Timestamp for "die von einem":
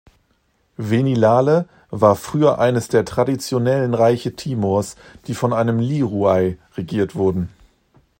5.27-5.77